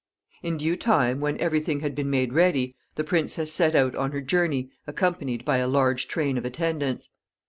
[0.41, 4.13] In due time, when every thing had been made ready, the princess set out on
[4.13, 7.09] her journey, accompanied by a large train of attendants.